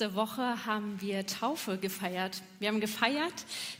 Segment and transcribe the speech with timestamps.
[0.00, 2.40] Letzte Woche haben wir Taufe gefeiert.
[2.60, 3.34] Wir haben gefeiert,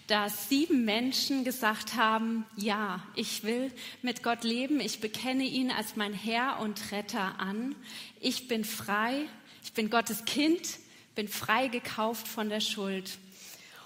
[0.08, 3.70] dass sieben Menschen gesagt haben, ja, ich will
[4.02, 7.76] mit Gott leben, ich bekenne ihn als mein Herr und Retter an.
[8.18, 9.26] Ich bin frei,
[9.62, 10.80] ich bin Gottes Kind,
[11.14, 13.16] bin frei gekauft von der Schuld.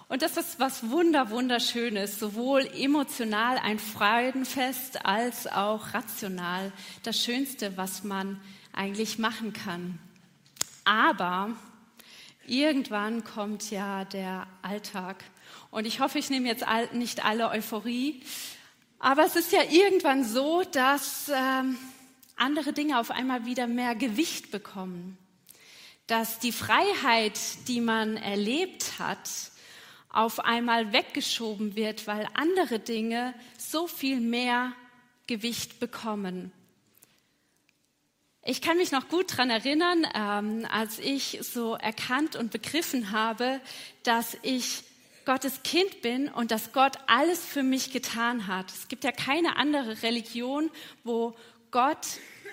[0.08, 6.72] Und das ist was wunder, wunderschönes, sowohl emotional ein Freudenfest als auch rational.
[7.02, 8.40] Das Schönste, was man
[8.72, 9.98] eigentlich machen kann.
[10.84, 11.50] Aber
[12.46, 15.24] irgendwann kommt ja der Alltag.
[15.70, 18.22] Und ich hoffe, ich nehme jetzt nicht alle Euphorie.
[18.98, 21.76] Aber es ist ja irgendwann so, dass ähm,
[22.36, 25.18] andere Dinge auf einmal wieder mehr Gewicht bekommen.
[26.06, 29.28] Dass die Freiheit, die man erlebt hat,
[30.08, 34.72] auf einmal weggeschoben wird, weil andere Dinge so viel mehr
[35.26, 36.52] Gewicht bekommen.
[38.44, 43.60] Ich kann mich noch gut daran erinnern, ähm, als ich so erkannt und begriffen habe,
[44.02, 44.82] dass ich
[45.24, 48.68] Gottes Kind bin und dass Gott alles für mich getan hat.
[48.72, 50.72] Es gibt ja keine andere Religion,
[51.04, 51.36] wo
[51.70, 52.04] Gott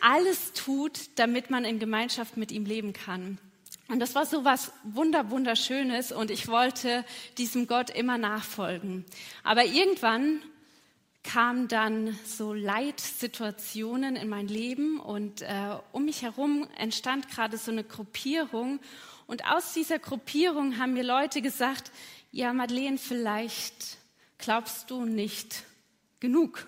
[0.01, 3.39] alles tut, damit man in Gemeinschaft mit ihm leben kann.
[3.87, 7.03] Und das war so was wunder wunderschönes und ich wollte
[7.39, 9.05] diesem Gott immer nachfolgen.
[9.43, 10.43] Aber irgendwann
[11.31, 17.71] kamen dann so Leitsituationen in mein Leben und äh, um mich herum entstand gerade so
[17.71, 18.79] eine Gruppierung.
[19.27, 21.91] Und aus dieser Gruppierung haben mir Leute gesagt,
[22.31, 23.97] ja, Madeleine, vielleicht
[24.39, 25.63] glaubst du nicht
[26.19, 26.67] genug.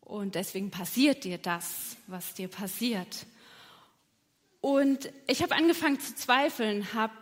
[0.00, 3.26] Und deswegen passiert dir das, was dir passiert.
[4.62, 7.12] Und ich habe angefangen zu zweifeln, habe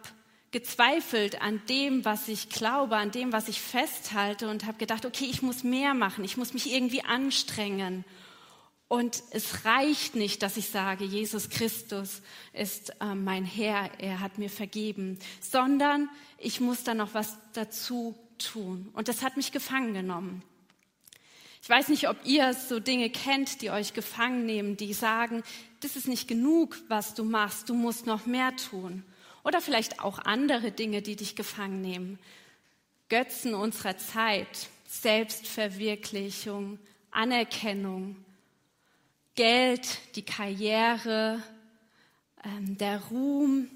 [0.50, 5.26] gezweifelt an dem, was ich glaube, an dem, was ich festhalte und habe gedacht, okay,
[5.26, 8.04] ich muss mehr machen, ich muss mich irgendwie anstrengen.
[8.88, 12.22] Und es reicht nicht, dass ich sage, Jesus Christus
[12.52, 18.18] ist äh, mein Herr, er hat mir vergeben, sondern ich muss da noch was dazu
[18.38, 18.88] tun.
[18.92, 20.42] Und das hat mich gefangen genommen.
[21.62, 25.44] Ich weiß nicht, ob ihr so Dinge kennt, die euch gefangen nehmen, die sagen,
[25.80, 29.04] das ist nicht genug, was du machst, du musst noch mehr tun.
[29.42, 32.18] Oder vielleicht auch andere Dinge, die dich gefangen nehmen.
[33.08, 36.78] Götzen unserer Zeit, Selbstverwirklichung,
[37.10, 38.16] Anerkennung,
[39.34, 41.42] Geld, die Karriere,
[42.44, 43.68] ähm, der Ruhm,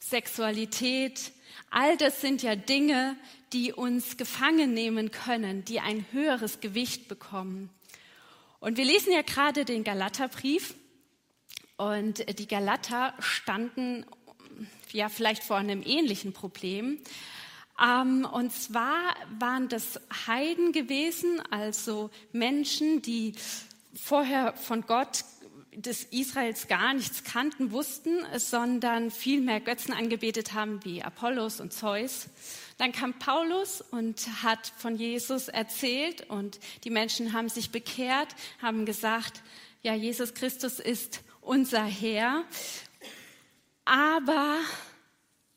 [0.00, 1.32] Sexualität.
[1.70, 3.16] All das sind ja Dinge,
[3.52, 7.70] die uns gefangen nehmen können, die ein höheres Gewicht bekommen.
[8.60, 10.74] Und wir lesen ja gerade den Galaterbrief
[11.76, 14.04] und die Galater standen
[14.94, 16.98] ja vielleicht vor einem ähnlichen Problem.
[17.82, 23.34] Ähm, und zwar waren das Heiden gewesen, also Menschen, die
[23.94, 25.24] vorher von Gott
[25.74, 31.72] des Israels gar nichts kannten, wussten, sondern viel mehr Götzen angebetet haben wie Apollos und
[31.72, 32.28] Zeus.
[32.78, 38.28] Dann kam Paulus und hat von Jesus erzählt und die Menschen haben sich bekehrt,
[38.62, 39.42] haben gesagt,
[39.82, 42.44] ja, Jesus Christus ist unser Herr.
[43.84, 44.58] Aber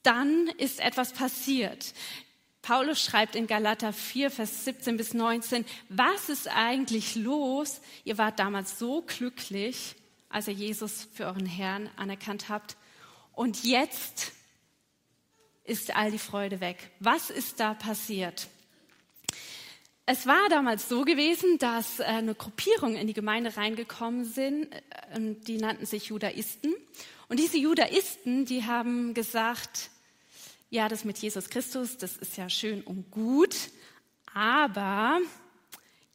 [0.03, 1.93] dann ist etwas passiert.
[2.61, 7.79] Paulus schreibt in Galater 4, Vers 17 bis 19, was ist eigentlich los?
[8.03, 9.95] Ihr wart damals so glücklich,
[10.29, 12.75] als ihr Jesus für euren Herrn anerkannt habt.
[13.33, 14.33] Und jetzt
[15.63, 16.89] ist all die Freude weg.
[16.99, 18.47] Was ist da passiert?
[20.05, 24.79] Es war damals so gewesen, dass äh, eine Gruppierung in die Gemeinde reingekommen sind, äh,
[25.19, 26.73] die nannten sich Judaisten.
[27.29, 29.89] Und diese Judaisten, die haben gesagt,
[30.69, 33.55] ja, das mit Jesus Christus, das ist ja schön und gut,
[34.33, 35.19] aber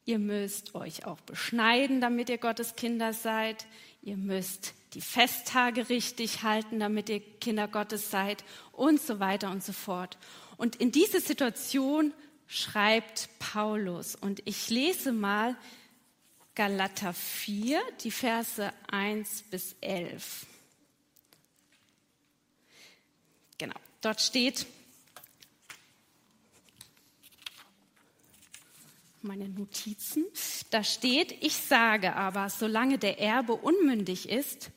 [0.05, 3.65] ihr müsst euch auch beschneiden, damit ihr Gottes Kinder seid.
[4.01, 9.63] Ihr müsst die Festtage richtig halten, damit ihr Kinder Gottes seid und so weiter und
[9.63, 10.17] so fort.
[10.57, 12.13] Und in diese Situation
[12.47, 14.15] schreibt Paulus.
[14.15, 15.55] Und ich lese mal
[16.55, 20.45] Galater 4, die Verse 1 bis 11.
[24.03, 24.65] dort steht,
[29.21, 30.25] meine Notizen,
[30.69, 34.71] da steht, ich sage aber, solange der Erbe unmündig ist,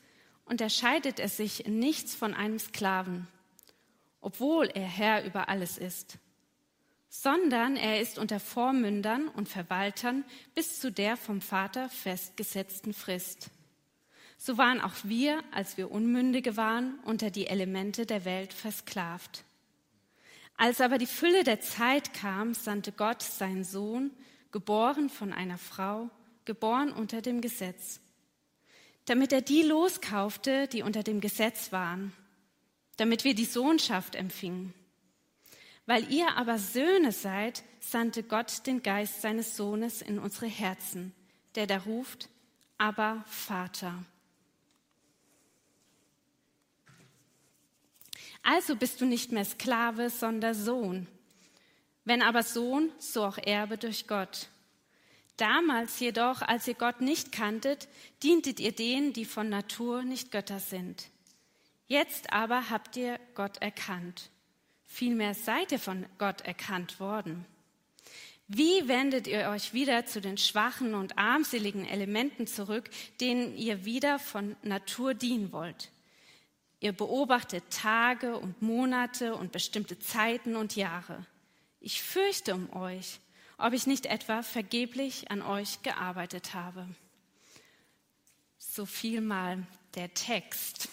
[0.45, 3.27] unterscheidet er sich in nichts von einem Sklaven,
[4.21, 6.17] obwohl er Herr über alles ist,
[7.09, 10.23] sondern er ist unter Vormündern und Verwaltern
[10.55, 13.49] bis zu der vom Vater festgesetzten Frist.
[14.47, 19.43] So waren auch wir, als wir Unmündige waren, unter die Elemente der Welt versklavt.
[20.55, 24.09] Als aber die Fülle der Zeit kam, sandte Gott seinen Sohn,
[24.53, 26.09] geboren von einer Frau,
[26.45, 27.99] geboren unter dem Gesetz,
[29.03, 32.13] damit er die loskaufte, die unter dem Gesetz waren,
[32.95, 34.73] damit wir die Sohnschaft empfingen.
[35.87, 41.13] Weil ihr aber Söhne seid, sandte Gott den Geist seines Sohnes in unsere Herzen,
[41.55, 42.29] der da ruft,
[42.77, 44.05] aber Vater.
[48.43, 51.07] Also bist du nicht mehr Sklave, sondern Sohn.
[52.05, 54.47] Wenn aber Sohn, so auch Erbe durch Gott.
[55.35, 57.87] Damals jedoch, als ihr Gott nicht kanntet,
[58.23, 61.09] dientet ihr denen, die von Natur nicht Götter sind.
[61.87, 64.29] Jetzt aber habt ihr Gott erkannt.
[64.85, 67.45] Vielmehr seid ihr von Gott erkannt worden.
[68.47, 74.19] Wie wendet ihr euch wieder zu den schwachen und armseligen Elementen zurück, denen ihr wieder
[74.19, 75.89] von Natur dienen wollt?
[76.79, 81.25] Ihr beobachtet Tage und Monate und bestimmte Zeiten und Jahre.
[81.79, 83.19] Ich fürchte um euch,
[83.57, 86.87] ob ich nicht etwa vergeblich an euch gearbeitet habe.
[88.59, 89.65] So viel mal
[89.95, 90.89] der Text.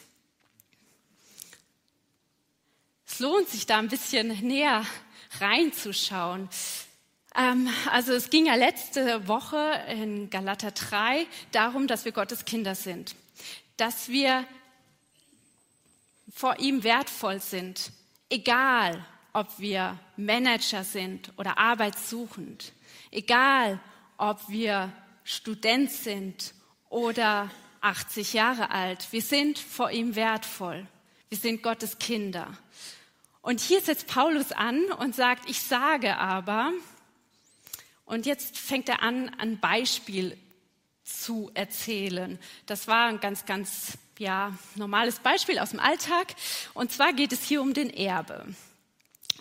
[3.06, 4.86] Es lohnt sich da ein bisschen näher
[5.38, 6.48] reinzuschauen.
[7.36, 12.74] Ähm, also es ging ja letzte Woche in Galater 3 darum, dass wir Gottes Kinder
[12.74, 13.14] sind,
[13.76, 14.46] dass wir
[16.34, 17.92] vor ihm wertvoll sind,
[18.28, 22.72] egal ob wir Manager sind oder arbeitssuchend,
[23.12, 23.80] egal
[24.18, 24.92] ob wir
[25.22, 26.54] Student sind
[26.88, 27.50] oder
[27.80, 30.86] 80 Jahre alt, wir sind vor ihm wertvoll.
[31.28, 32.56] Wir sind Gottes Kinder.
[33.40, 36.72] Und hier setzt Paulus an und sagt, ich sage aber,
[38.06, 40.36] und jetzt fängt er an, ein Beispiel
[41.04, 42.38] zu erzählen.
[42.66, 46.34] Das war ein ganz, ganz ja, normales Beispiel aus dem Alltag.
[46.72, 48.46] Und zwar geht es hier um den Erbe.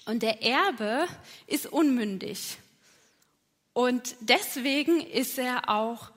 [0.06, 1.08] Und der Erbe
[1.48, 2.58] ist unmündig.
[3.74, 6.12] Und deswegen ist er auch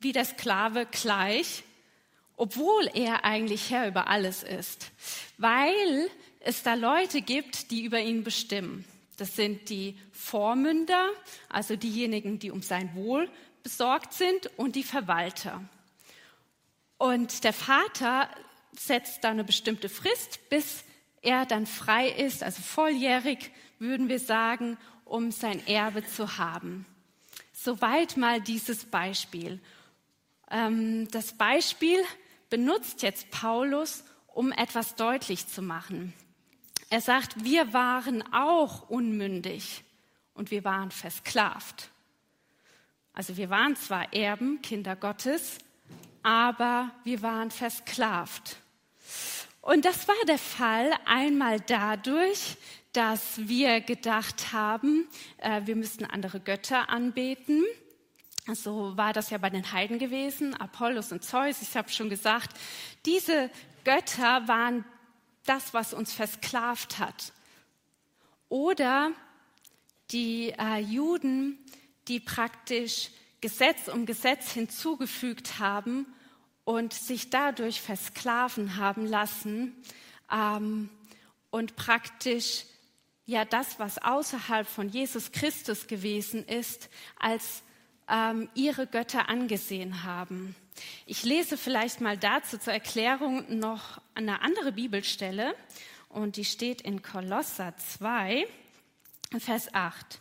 [0.00, 1.62] wie der Sklave gleich,
[2.36, 4.90] obwohl er eigentlich Herr über alles ist.
[5.36, 6.08] Weil
[6.40, 8.84] es da Leute gibt, die über ihn bestimmen.
[9.18, 11.10] Das sind die Vormünder,
[11.50, 13.28] also diejenigen, die um sein Wohl
[13.62, 15.62] besorgt sind, und die Verwalter.
[17.00, 18.28] Und der Vater
[18.76, 20.84] setzt da eine bestimmte Frist, bis
[21.22, 24.76] er dann frei ist, also volljährig, würden wir sagen,
[25.06, 26.84] um sein Erbe zu haben.
[27.54, 29.60] Soweit mal dieses Beispiel.
[30.50, 32.00] Ähm, das Beispiel
[32.50, 36.12] benutzt jetzt Paulus, um etwas deutlich zu machen.
[36.90, 39.84] Er sagt, wir waren auch unmündig
[40.34, 41.88] und wir waren versklavt.
[43.14, 45.56] Also wir waren zwar Erben, Kinder Gottes,
[46.22, 48.56] aber wir waren versklavt.
[49.60, 52.56] Und das war der Fall einmal dadurch,
[52.92, 55.06] dass wir gedacht haben,
[55.38, 57.64] äh, wir müssten andere Götter anbeten.
[58.52, 61.62] So war das ja bei den Heiden gewesen, Apollos und Zeus.
[61.62, 62.56] Ich habe schon gesagt,
[63.06, 63.50] diese
[63.84, 64.84] Götter waren
[65.44, 67.32] das, was uns versklavt hat.
[68.48, 69.12] Oder
[70.10, 71.58] die äh, Juden,
[72.08, 76.06] die praktisch Gesetz um Gesetz hinzugefügt haben
[76.64, 79.74] und sich dadurch versklaven haben lassen
[80.30, 80.90] ähm,
[81.50, 82.64] und praktisch
[83.26, 87.62] ja das, was außerhalb von Jesus Christus gewesen ist, als
[88.08, 90.54] ähm, ihre Götter angesehen haben.
[91.06, 95.54] Ich lese vielleicht mal dazu zur Erklärung noch eine andere Bibelstelle
[96.08, 98.46] und die steht in Kolosser 2,
[99.38, 100.18] Vers 8.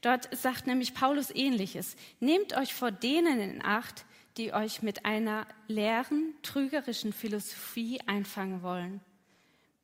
[0.00, 1.96] Dort sagt nämlich Paulus ähnliches.
[2.20, 9.00] Nehmt euch vor denen in Acht, die euch mit einer leeren, trügerischen Philosophie einfangen wollen,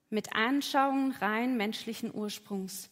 [0.08, 2.88] mit Anschauungen rein menschlichen Ursprungs,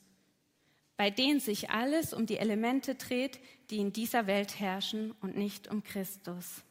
[0.96, 3.40] bei denen sich alles um die Elemente dreht,
[3.70, 6.62] die in dieser Welt herrschen und nicht um Christus.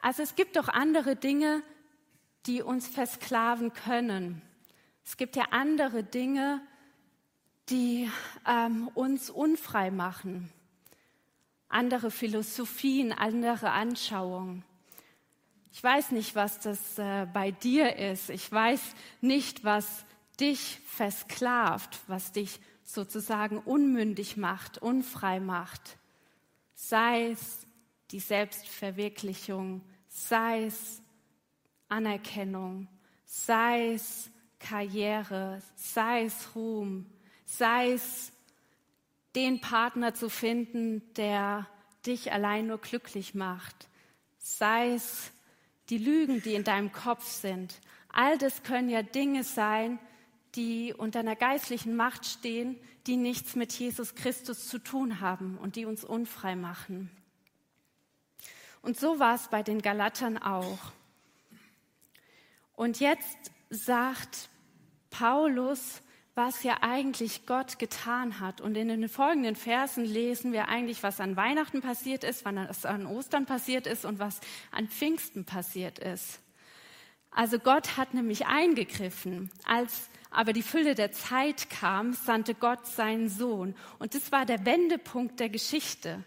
[0.00, 1.62] Also es gibt doch andere Dinge,
[2.46, 4.42] die uns versklaven können.
[5.04, 6.60] Es gibt ja andere Dinge,
[7.70, 8.10] die
[8.46, 10.52] ähm, uns unfrei machen
[11.74, 14.62] andere Philosophien, andere Anschauungen.
[15.72, 18.30] Ich weiß nicht, was das äh, bei dir ist.
[18.30, 18.80] Ich weiß
[19.20, 20.06] nicht, was
[20.38, 25.98] dich versklavt, was dich sozusagen unmündig macht, unfrei macht.
[26.76, 27.66] Sei es
[28.12, 31.02] die Selbstverwirklichung, sei es
[31.88, 32.86] Anerkennung,
[33.24, 34.30] sei es
[34.60, 37.06] Karriere, sei es Ruhm,
[37.58, 38.32] sei es
[39.34, 41.68] den Partner zu finden, der
[42.06, 43.88] dich allein nur glücklich macht.
[44.38, 45.32] Sei es
[45.88, 47.80] die Lügen, die in deinem Kopf sind.
[48.08, 49.98] All das können ja Dinge sein,
[50.54, 55.76] die unter einer geistlichen Macht stehen, die nichts mit Jesus Christus zu tun haben und
[55.76, 57.10] die uns unfrei machen.
[58.82, 60.92] Und so war es bei den Galatern auch.
[62.74, 64.48] Und jetzt sagt
[65.10, 66.02] Paulus,
[66.34, 68.60] was ja eigentlich Gott getan hat.
[68.60, 73.06] Und in den folgenden Versen lesen wir eigentlich, was an Weihnachten passiert ist, was an
[73.06, 74.40] Ostern passiert ist und was
[74.72, 76.40] an Pfingsten passiert ist.
[77.30, 79.50] Also Gott hat nämlich eingegriffen.
[79.64, 83.76] Als aber die Fülle der Zeit kam, sandte Gott seinen Sohn.
[84.00, 86.24] Und das war der Wendepunkt der Geschichte.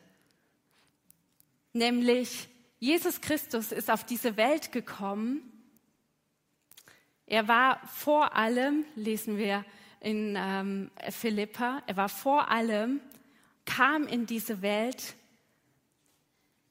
[1.74, 2.48] Nämlich
[2.80, 5.42] Jesus Christus ist auf diese Welt gekommen.
[7.26, 9.66] Er war vor allem, lesen wir
[10.00, 13.02] in ähm, Philippa, er war vor allem,
[13.66, 15.16] kam in diese Welt,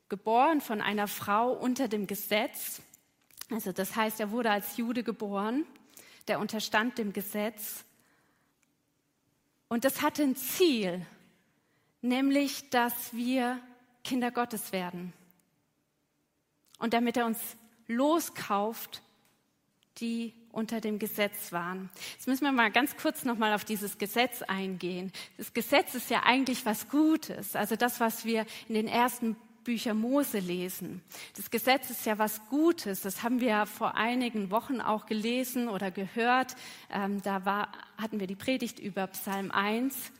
[0.08, 2.80] geboren von einer Frau unter dem Gesetz.
[3.50, 5.66] Also das heißt, er wurde als Jude geboren,
[6.28, 7.84] der unterstand dem Gesetz.
[9.68, 11.04] Und das hatte ein Ziel,
[12.02, 13.60] nämlich, dass wir
[14.04, 15.12] Kinder Gottes werden.
[16.78, 17.38] Und damit er uns
[17.88, 19.02] loskauft,
[19.98, 21.90] die unter dem Gesetz waren.
[22.14, 25.12] Jetzt müssen wir mal ganz kurz nochmal auf dieses Gesetz eingehen.
[25.36, 29.98] Das Gesetz ist ja eigentlich was Gutes, also das, was wir in den ersten Büchern
[29.98, 31.02] Mose lesen.
[31.36, 33.02] Das Gesetz ist ja was Gutes.
[33.02, 36.54] Das haben wir vor einigen Wochen auch gelesen oder gehört.
[36.88, 40.12] Ähm, da war, hatten wir die Predigt über Psalm 1.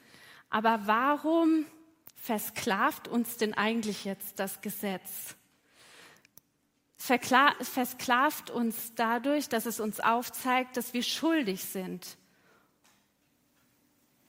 [0.50, 1.64] Aber warum
[2.16, 5.35] versklavt uns denn eigentlich jetzt das Gesetz?
[7.06, 12.16] Versklavt uns dadurch, dass es uns aufzeigt, dass wir schuldig sind.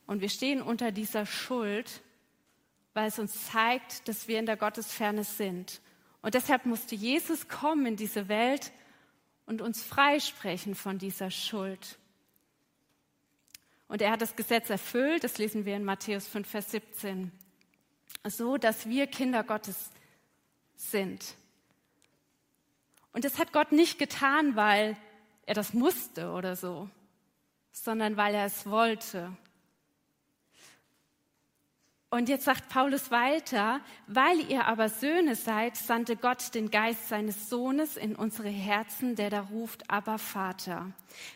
[0.05, 2.01] Und wir stehen unter dieser Schuld,
[2.93, 5.81] weil es uns zeigt, dass wir in der Gottesferne sind.
[6.21, 8.71] Und deshalb musste Jesus kommen in diese Welt
[9.45, 11.99] und uns freisprechen von dieser Schuld.
[13.87, 17.31] Und er hat das Gesetz erfüllt, das lesen wir in Matthäus 5, Vers 17,
[18.25, 19.91] so dass wir Kinder Gottes
[20.75, 21.35] sind.
[23.17, 24.95] Und das hat Gott nicht getan, weil
[25.47, 26.87] er das musste oder so,
[27.71, 29.35] sondern weil er es wollte.
[32.11, 37.49] Und jetzt sagt Paulus weiter, weil ihr aber Söhne seid, sandte Gott den Geist seines
[37.49, 40.91] Sohnes in unsere Herzen, der da ruft, aber Vater.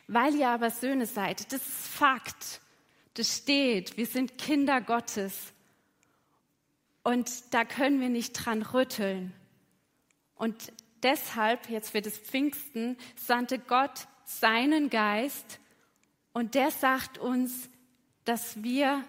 [0.05, 2.61] Weil ihr aber Söhne seid, das ist Fakt,
[3.15, 5.51] das steht, wir sind Kinder Gottes.
[7.01, 9.33] Und da können wir nicht dran rütteln.
[10.35, 10.71] Und
[11.03, 15.59] deshalb, jetzt wird es Pfingsten, sandte Gott seinen Geist
[16.33, 17.69] und der sagt uns,
[18.25, 19.03] dass wir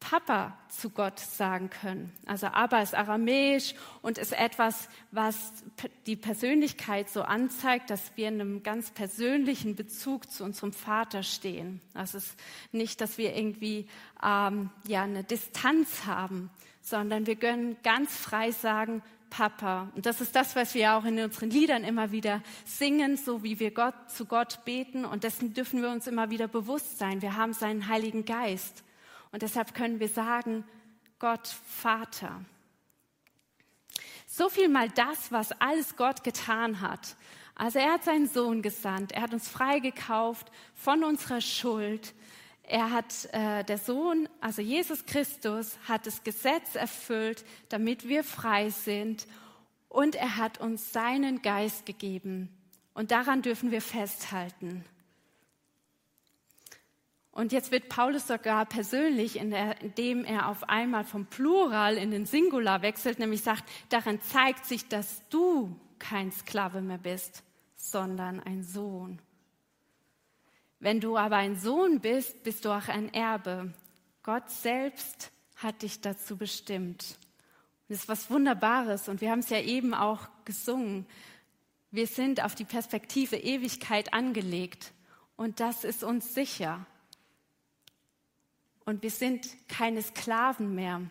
[0.00, 2.10] Papa zu Gott sagen können.
[2.26, 5.52] Also Abba ist aramäisch und ist etwas, was
[6.06, 11.82] die Persönlichkeit so anzeigt, dass wir in einem ganz persönlichen Bezug zu unserem Vater stehen.
[11.92, 12.34] Das ist
[12.72, 13.88] nicht, dass wir irgendwie
[14.24, 19.88] ähm, ja eine Distanz haben, sondern wir können ganz frei sagen, Papa.
[19.94, 23.58] Und das ist das, was wir auch in unseren Liedern immer wieder singen, so wie
[23.58, 25.04] wir Gott, zu Gott beten.
[25.04, 27.22] Und dessen dürfen wir uns immer wieder bewusst sein.
[27.22, 28.84] Wir haben seinen Heiligen Geist.
[29.32, 30.64] Und deshalb können wir sagen,
[31.18, 32.44] Gott Vater.
[34.26, 37.16] So viel mal das, was alles Gott getan hat.
[37.54, 42.14] Also er hat seinen Sohn gesandt, er hat uns freigekauft von unserer Schuld,
[42.70, 48.70] er hat, äh, der Sohn, also Jesus Christus, hat das Gesetz erfüllt, damit wir frei
[48.70, 49.26] sind.
[49.88, 52.48] Und er hat uns seinen Geist gegeben.
[52.94, 54.84] Und daran dürfen wir festhalten.
[57.32, 62.82] Und jetzt wird Paulus sogar persönlich, indem er auf einmal vom Plural in den Singular
[62.82, 67.42] wechselt, nämlich sagt, daran zeigt sich, dass du kein Sklave mehr bist,
[67.74, 69.20] sondern ein Sohn.
[70.80, 73.72] Wenn du aber ein Sohn bist, bist du auch ein Erbe.
[74.22, 77.18] Gott selbst hat dich dazu bestimmt.
[77.82, 81.06] Und das ist was Wunderbares und wir haben es ja eben auch gesungen.
[81.90, 84.92] Wir sind auf die Perspektive Ewigkeit angelegt
[85.36, 86.86] und das ist uns sicher.
[88.86, 91.02] Und wir sind keine Sklaven mehr.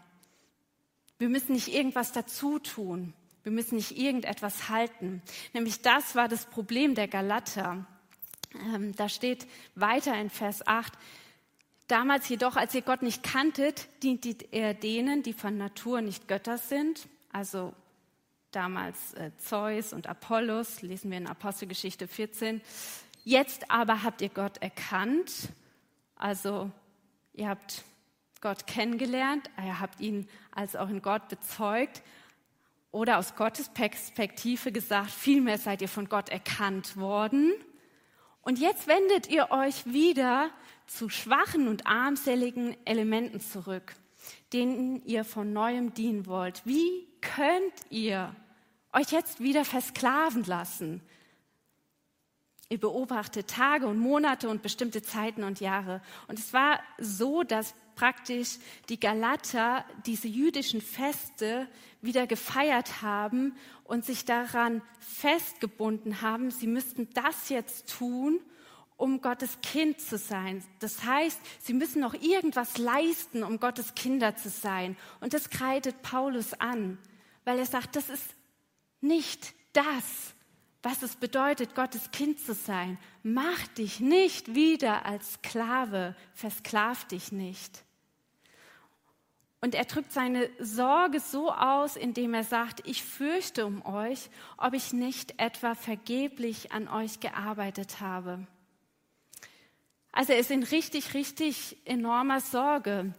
[1.20, 3.14] Wir müssen nicht irgendwas dazu tun.
[3.44, 5.22] Wir müssen nicht irgendetwas halten.
[5.54, 7.86] Nämlich das war das Problem der Galater.
[8.56, 10.94] Ähm, da steht weiter in Vers 8,
[11.88, 16.58] damals jedoch, als ihr Gott nicht kanntet, diente er denen, die von Natur nicht Götter
[16.58, 17.74] sind, also
[18.52, 22.62] damals äh, Zeus und Apollos, lesen wir in Apostelgeschichte 14.
[23.24, 25.50] Jetzt aber habt ihr Gott erkannt,
[26.16, 26.72] also
[27.34, 27.84] ihr habt
[28.42, 32.02] Gott kennengelernt, ihr habt ihn als auch in Gott bezeugt.
[32.92, 37.54] Oder aus Gottes Perspektive gesagt, vielmehr seid ihr von Gott erkannt worden
[38.42, 40.50] und jetzt wendet ihr euch wieder
[40.88, 43.96] zu schwachen und armseligen Elementen zurück,
[44.54, 46.66] denen ihr von neuem dienen wollt.
[46.66, 48.36] Wie könnt ihr
[48.94, 51.02] euch jetzt wieder versklaven lassen?
[52.70, 56.02] Ihr beobachtet Tage und Monate und bestimmte Zeiten und Jahre.
[56.28, 61.68] Und es war so, dass praktisch die Galater diese jüdischen Feste
[62.02, 68.40] wieder gefeiert haben und sich daran festgebunden haben, sie müssten das jetzt tun,
[68.96, 70.64] um Gottes Kind zu sein.
[70.80, 74.96] Das heißt, sie müssen noch irgendwas leisten, um Gottes Kinder zu sein.
[75.20, 76.98] Und das kreidet Paulus an,
[77.44, 78.24] weil er sagt, das ist
[79.02, 80.34] nicht das,
[80.82, 82.98] was es bedeutet, Gottes Kind zu sein.
[83.24, 87.84] Mach dich nicht wieder als Sklave, versklav dich nicht.
[89.62, 94.74] Und er drückt seine Sorge so aus, indem er sagt, ich fürchte um euch, ob
[94.74, 98.48] ich nicht etwa vergeblich an euch gearbeitet habe.
[100.12, 103.14] Also er ist in richtig, richtig enormer Sorge,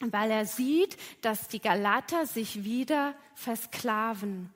[0.00, 4.52] weil er sieht, dass die Galater sich wieder versklaven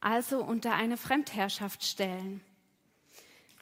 [0.00, 2.40] also unter eine Fremdherrschaft stellen.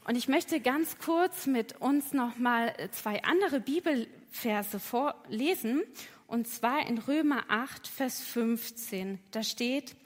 [0.04, 5.82] Und ich möchte ganz kurz mit uns noch mal zwei andere Bibelverse vorlesen,
[6.28, 9.18] und zwar in Römer 8, Vers 15.
[9.32, 9.96] Da steht,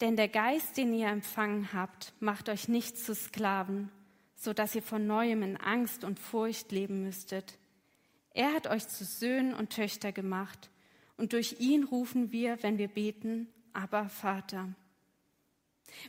[0.00, 3.90] denn der Geist, den ihr empfangen habt, macht euch nicht zu Sklaven,
[4.36, 7.58] so dass ihr von neuem in Angst und Furcht leben müsstet.
[8.32, 10.70] Er hat euch zu Söhnen und Töchter gemacht,
[11.16, 14.70] und durch ihn rufen wir, wenn wir beten, aber Vater.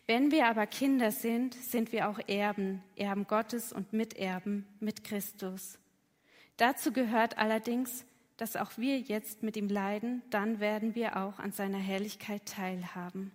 [0.08, 5.80] Wenn wir aber Kinder sind, sind wir auch Erben, Erben Gottes und Miterben mit Christus.
[6.56, 8.06] Dazu gehört allerdings,
[8.42, 13.32] dass auch wir jetzt mit ihm leiden, dann werden wir auch an seiner Herrlichkeit teilhaben.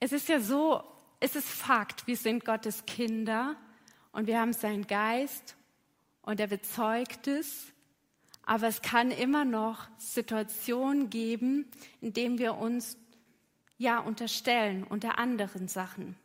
[0.00, 0.82] Es ist ja so,
[1.20, 3.56] es ist Fakt, wir sind Gottes Kinder
[4.12, 5.56] und wir haben seinen Geist
[6.22, 7.72] und er bezeugt es
[8.48, 11.66] aber es kann immer noch Situationen geben,
[12.00, 12.96] in denen wir uns
[13.76, 16.16] ja unterstellen unter anderen Sachen.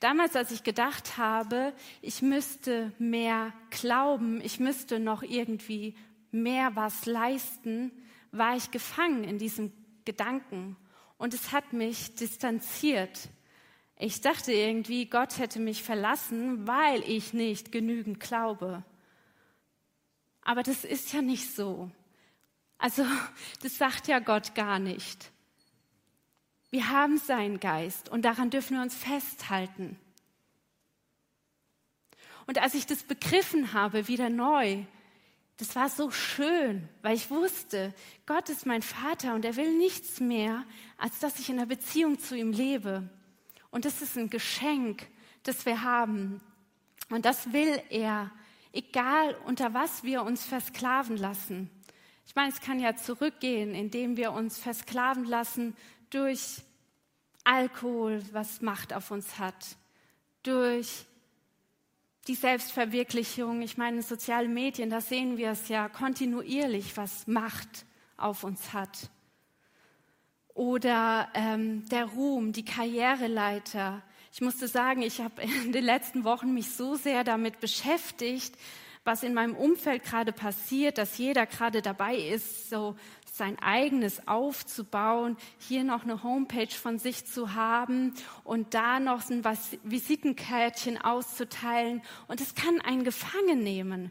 [0.00, 5.94] Damals, als ich gedacht habe, ich müsste mehr glauben, ich müsste noch irgendwie
[6.30, 7.92] mehr was leisten,
[8.32, 9.72] war ich gefangen in diesem
[10.04, 10.76] Gedanken
[11.18, 13.28] und es hat mich distanziert.
[13.96, 18.84] Ich dachte irgendwie, Gott hätte mich verlassen, weil ich nicht genügend glaube.
[20.42, 21.90] Aber das ist ja nicht so.
[22.78, 23.04] Also
[23.62, 25.30] das sagt ja Gott gar nicht.
[26.74, 29.96] Wir haben seinen Geist und daran dürfen wir uns festhalten.
[32.48, 34.82] Und als ich das begriffen habe, wieder neu,
[35.58, 37.94] das war so schön, weil ich wusste,
[38.26, 40.64] Gott ist mein Vater und er will nichts mehr,
[40.98, 43.08] als dass ich in einer Beziehung zu ihm lebe.
[43.70, 45.06] Und das ist ein Geschenk,
[45.44, 46.40] das wir haben.
[47.08, 48.32] Und das will er
[48.72, 51.70] egal unter was wir uns versklaven lassen.
[52.26, 55.76] Ich meine, es kann ja zurückgehen, indem wir uns versklaven lassen
[56.14, 56.62] durch
[57.42, 59.76] Alkohol, was Macht auf uns hat,
[60.42, 61.04] durch
[62.28, 63.60] die Selbstverwirklichung.
[63.62, 67.84] Ich meine, soziale Medien, da sehen wir es ja kontinuierlich, was Macht
[68.16, 69.10] auf uns hat.
[70.54, 76.54] Oder ähm, der Ruhm, die Karriereleiter, ich musste sagen, ich habe in den letzten Wochen
[76.54, 78.56] mich so sehr damit beschäftigt,
[79.04, 82.96] was in meinem Umfeld gerade passiert, dass jeder gerade dabei ist, so
[83.30, 88.14] sein eigenes aufzubauen, hier noch eine Homepage von sich zu haben
[88.44, 89.42] und da noch ein
[89.82, 92.02] Visitenkärtchen auszuteilen.
[92.28, 94.10] Und es kann einen gefangen nehmen.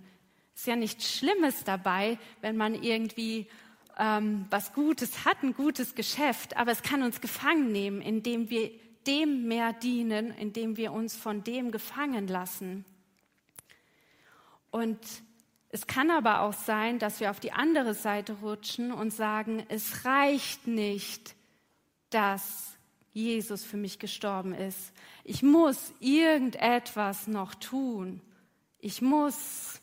[0.53, 3.47] Ist ja nichts Schlimmes dabei, wenn man irgendwie
[3.97, 8.71] ähm, was Gutes hat, ein gutes Geschäft, aber es kann uns gefangen nehmen, indem wir
[9.07, 12.85] dem mehr dienen, indem wir uns von dem gefangen lassen.
[14.73, 14.97] Und
[15.69, 20.03] es kann aber auch sein, dass wir auf die andere Seite rutschen und sagen, es
[20.03, 21.35] reicht nicht,
[22.09, 22.75] dass
[23.11, 24.91] Jesus für mich gestorben ist.
[25.23, 28.19] Ich muss irgendetwas noch tun.
[28.79, 29.79] Ich muss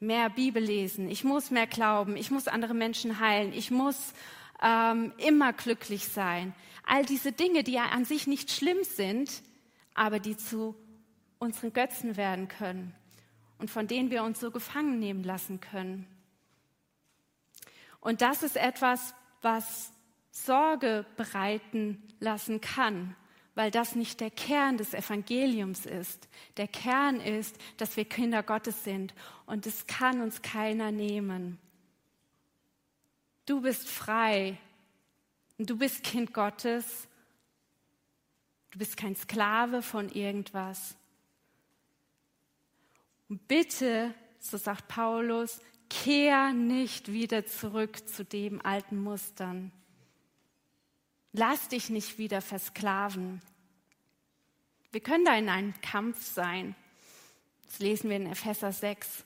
[0.00, 1.10] mehr Bibel lesen.
[1.10, 2.16] Ich muss mehr glauben.
[2.16, 3.52] Ich muss andere Menschen heilen.
[3.52, 4.14] Ich muss
[4.62, 6.54] ähm, immer glücklich sein.
[6.86, 9.42] All diese Dinge, die ja an sich nicht schlimm sind,
[9.92, 10.74] aber die zu
[11.38, 12.94] unseren Götzen werden können
[13.62, 16.04] und von denen wir uns so gefangen nehmen lassen können.
[18.00, 19.92] Und das ist etwas, was
[20.32, 23.14] Sorge bereiten lassen kann,
[23.54, 26.28] weil das nicht der Kern des Evangeliums ist.
[26.56, 29.14] Der Kern ist, dass wir Kinder Gottes sind
[29.46, 31.56] und es kann uns keiner nehmen.
[33.46, 34.58] Du bist frei
[35.56, 37.06] und du bist Kind Gottes.
[38.72, 40.96] Du bist kein Sklave von irgendwas.
[43.32, 49.72] Und bitte, so sagt Paulus, kehr nicht wieder zurück zu dem alten Mustern.
[51.32, 53.40] Lass dich nicht wieder versklaven.
[54.90, 56.74] Wir können da in einem Kampf sein.
[57.64, 59.24] Das lesen wir in Epheser 6.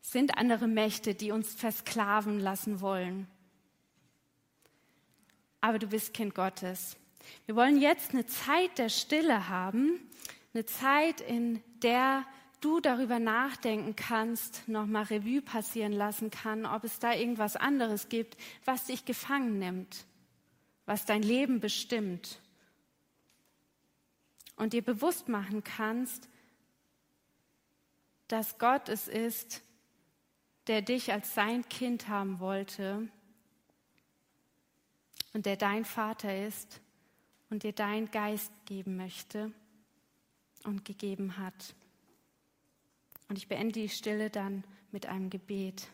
[0.00, 3.26] Es sind andere Mächte, die uns versklaven lassen wollen.
[5.60, 6.96] Aber du bist Kind Gottes.
[7.46, 9.98] Wir wollen jetzt eine Zeit der Stille haben,
[10.52, 12.24] eine Zeit, in der
[12.64, 18.36] du darüber nachdenken kannst, nochmal Revue passieren lassen kann, ob es da irgendwas anderes gibt,
[18.64, 20.06] was dich gefangen nimmt,
[20.86, 22.40] was dein Leben bestimmt.
[24.56, 26.28] Und dir bewusst machen kannst,
[28.28, 29.62] dass Gott es ist,
[30.66, 33.08] der dich als sein Kind haben wollte
[35.34, 36.80] und der dein Vater ist
[37.50, 39.52] und dir deinen Geist geben möchte
[40.62, 41.74] und gegeben hat.
[43.34, 45.88] Und ich beende die Stille dann mit einem Gebet.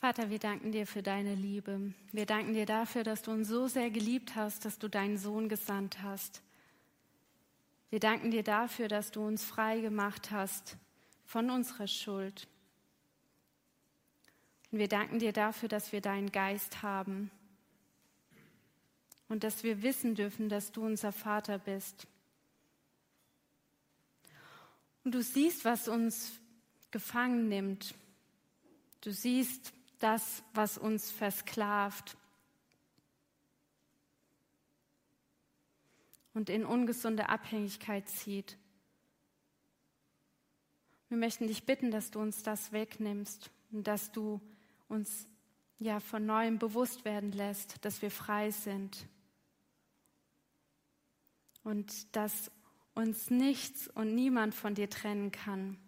[0.00, 1.92] Vater, wir danken dir für deine Liebe.
[2.10, 5.50] Wir danken dir dafür, dass du uns so sehr geliebt hast, dass du deinen Sohn
[5.50, 6.40] gesandt hast.
[7.90, 10.78] Wir danken dir dafür, dass du uns frei gemacht hast
[11.26, 12.48] von unserer Schuld.
[14.72, 17.30] Und wir danken dir dafür, dass wir deinen Geist haben
[19.28, 22.06] und dass wir wissen dürfen, dass du unser Vater bist.
[25.04, 26.32] Und du siehst, was uns
[26.90, 27.94] gefangen nimmt.
[29.02, 32.16] Du siehst, das, was uns versklavt
[36.34, 38.56] und in ungesunde Abhängigkeit zieht.
[41.08, 44.40] Wir möchten dich bitten, dass du uns das wegnimmst und dass du
[44.88, 45.26] uns
[45.78, 49.06] ja von neuem bewusst werden lässt, dass wir frei sind
[51.64, 52.50] und dass
[52.94, 55.78] uns nichts und niemand von dir trennen kann.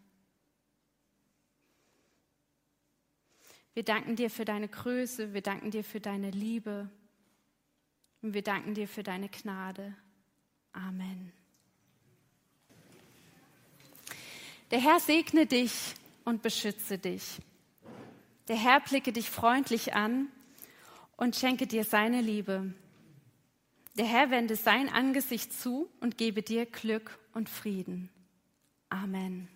[3.75, 6.91] Wir danken dir für deine Größe, wir danken dir für deine Liebe
[8.21, 9.95] und wir danken dir für deine Gnade.
[10.73, 11.33] Amen.
[14.71, 17.39] Der Herr segne dich und beschütze dich.
[18.49, 20.29] Der Herr blicke dich freundlich an
[21.17, 22.75] und schenke dir seine Liebe.
[23.97, 28.09] Der Herr wende sein Angesicht zu und gebe dir Glück und Frieden.
[28.89, 29.49] Amen.